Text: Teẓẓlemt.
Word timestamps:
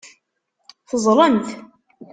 Teẓẓlemt. 0.89 1.47